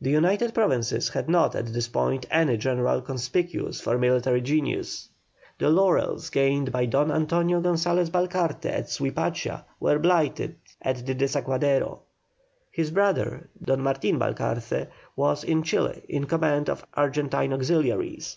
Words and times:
The 0.00 0.10
United 0.10 0.54
Provinces 0.54 1.10
had 1.10 1.28
not 1.28 1.54
at 1.54 1.66
this 1.66 1.86
time 1.86 2.20
any 2.32 2.56
general 2.56 3.00
conspicuous 3.00 3.80
for 3.80 3.96
military 3.96 4.40
genius. 4.40 5.08
The 5.60 5.70
laurels 5.70 6.30
gained 6.30 6.72
by 6.72 6.86
Don 6.86 7.12
Antonio 7.12 7.60
Gonsalez 7.60 8.10
Balcarce 8.10 8.66
at 8.66 8.88
Suipacha 8.88 9.66
were 9.78 10.00
blighted 10.00 10.56
at 10.82 11.06
the 11.06 11.14
Desaguadero. 11.14 12.00
His 12.72 12.90
brother, 12.90 13.48
Don 13.62 13.82
Martin 13.82 14.18
Balcarce, 14.18 14.88
was 15.14 15.44
in 15.44 15.62
Chili 15.62 16.02
in 16.08 16.24
command 16.24 16.68
of 16.68 16.84
Argentine 16.94 17.52
auxiliaries. 17.52 18.36